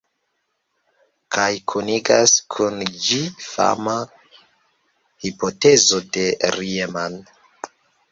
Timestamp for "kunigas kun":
1.73-2.79